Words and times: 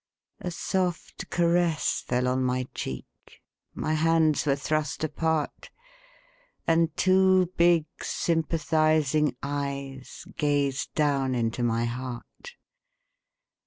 A 0.39 0.49
soft 0.49 1.29
caress 1.29 2.01
fell 2.07 2.27
on 2.27 2.43
my 2.43 2.67
cheek, 2.73 3.43
My 3.75 3.93
hands 3.93 4.47
were 4.47 4.55
thrust 4.55 5.03
apart. 5.03 5.69
And 6.65 6.97
two 6.97 7.51
big 7.55 7.85
sympathizing 8.01 9.35
eyes 9.43 10.25
Gazed 10.37 10.95
down 10.95 11.35
into 11.35 11.61
my 11.61 11.85
heart. 11.85 12.55